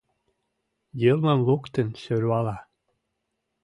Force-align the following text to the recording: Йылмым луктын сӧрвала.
Йылмым 1.01 1.39
луктын 1.47 1.87
сӧрвала. 2.01 2.57